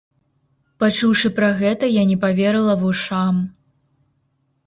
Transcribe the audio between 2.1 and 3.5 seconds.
не паверыла вушам.